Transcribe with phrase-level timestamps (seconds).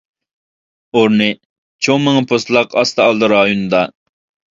[1.01, 1.27] ئورنى:
[1.87, 3.83] چوڭ مېڭە پوستلاق ئاستى ئالدى رايونىدا.